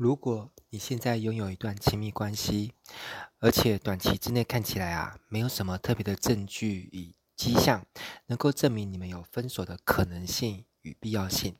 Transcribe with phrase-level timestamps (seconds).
[0.00, 2.72] 如果你现在拥有一段亲密关系，
[3.38, 7.84] 而且短期之内看起来啊，没有什么特别的证据与迹象
[8.24, 11.54] 能够证明你们有分手的可能性与必要性，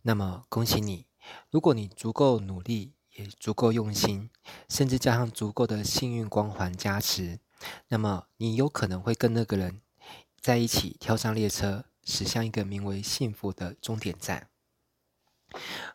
[0.00, 1.08] 那么恭喜你，
[1.50, 4.30] 如果你足够努力，也足够用心，
[4.70, 7.38] 甚至加上足够的幸运光环加持，
[7.88, 9.82] 那么你有可能会跟那个人
[10.40, 14.48] 在一起，跳上列车，驶向一个名为幸福的终点站。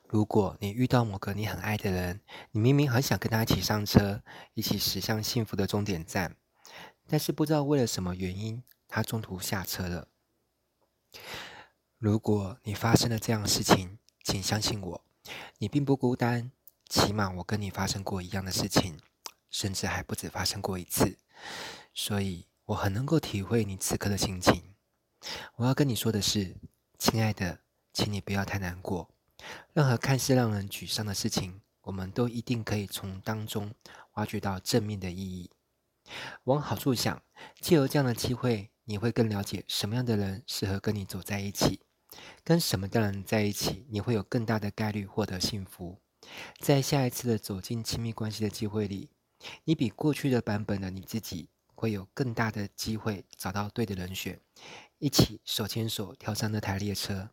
[0.09, 2.21] 如果你遇到某个你很爱的人，
[2.51, 4.23] 你明明很想跟他一起上车，
[4.53, 6.37] 一起驶向幸福的终点站，
[7.07, 10.07] 但是不知道为了什么原因，他中途下车了。
[11.97, 15.05] 如果你发生了这样的事情，请相信我，
[15.57, 16.51] 你并不孤单，
[16.87, 18.97] 起码我跟你发生过一样的事情，
[19.49, 21.17] 甚至还不止发生过一次，
[21.93, 24.73] 所以我很能够体会你此刻的心情。
[25.57, 26.55] 我要跟你说的是，
[26.97, 27.59] 亲爱的，
[27.91, 29.09] 请你不要太难过。
[29.73, 33.73] 任何看似让人沮丧的事情，我们都一定可以从当中
[34.13, 35.49] 挖掘到正面的意义。
[36.45, 37.21] 往好处想，
[37.59, 41.81] 借由这样的机会，你会更了解什么样的人适合跟你走在一起，
[42.43, 45.99] 跟什么的人在一起，你会有更大的概率获得幸福。
[46.59, 49.09] 在下一次的走进亲密关系的机会里，
[49.65, 54.39] 你比过去的版本的你自己会有更大的机会找到对的人选，
[54.97, 57.29] 一起手牵手跳上那台列车。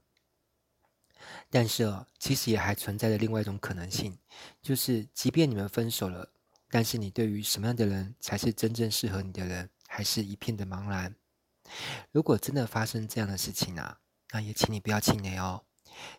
[1.54, 4.18] 但是哦，其实也还存在着另外一种可能性，
[4.60, 6.28] 就是即便你们分手了，
[6.68, 11.14] 但是你对于什么样的人才是真正适合你的人，还是一片的茫然。
[12.10, 14.00] 如果真的发生这样的事情啊，
[14.32, 15.62] 那也请你不要气馁哦。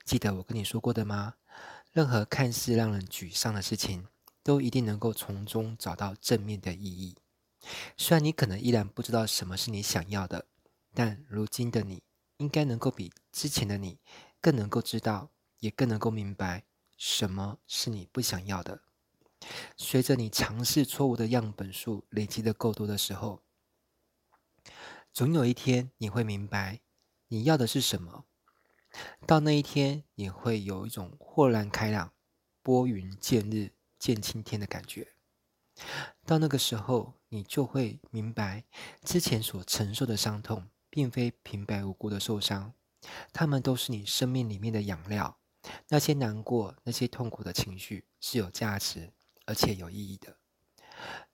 [0.06, 1.34] 记得我跟你说过的吗？
[1.92, 4.08] 任何看似让人沮丧的事情，
[4.42, 7.14] 都一定能够从中找到正面的意义。
[7.98, 10.46] 虽然你可能依然不知道什么是你想要的，
[10.94, 12.02] 但如今的你
[12.38, 14.00] 应该能够比之前的你。
[14.46, 16.66] 更能够知道，也更能够明白
[16.96, 18.84] 什么是你不想要的。
[19.76, 23.42] 随着你尝试错误的样本数累积的够多的时候，
[25.12, 26.82] 总有一天你会明白
[27.30, 28.26] 你要的是什么。
[29.26, 32.14] 到那一天，你会有一种豁然开朗、
[32.62, 35.14] 拨云见日、见青天的感觉。
[36.24, 38.66] 到那个时候，你就会明白
[39.04, 42.76] 之前所承受的伤痛，并非平白无故的受伤。
[43.34, 45.38] 他们都是你生命里面的养料，
[45.90, 49.12] 那些难过、那些痛苦的情绪是有价值
[49.46, 50.38] 而且有意义的。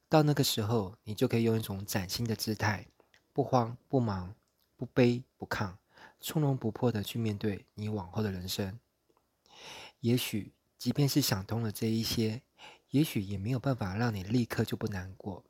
[0.10, 2.88] 到那个时候，你就可以用一种崭新的姿态，
[3.32, 4.36] 不慌不忙、
[4.76, 5.78] 不卑不亢、
[6.20, 8.80] 从容不迫的去面对你往后的人生。
[10.02, 12.42] 也许，即便是想通了这一些，
[12.90, 15.46] 也许也没有办法让你立刻就不难过，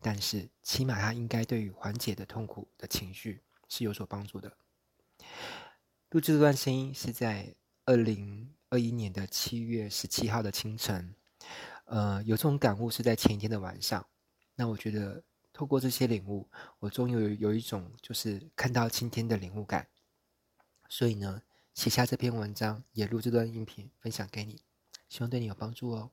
[0.00, 4.56] 但是起码它应该对于缓解的痛苦的情绪是有所帮助的。
[6.14, 7.52] 录制这段声音是在
[7.86, 11.12] 二零二一年的七月十七号的清晨，
[11.86, 14.06] 呃，有这种感悟是在前一天的晚上。
[14.54, 16.48] 那我觉得透过这些领悟，
[16.78, 19.88] 我终于有有一种就是看到今天的领悟感。
[20.88, 21.42] 所以呢，
[21.74, 24.60] 写下这篇文章，也录这段音频分享给你，
[25.08, 26.12] 希望对你有帮助哦。